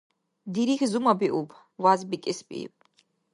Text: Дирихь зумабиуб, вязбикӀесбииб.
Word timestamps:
Дирихь 0.53 0.85
зумабиуб, 0.91 1.49
вязбикӀесбииб. 1.83 2.73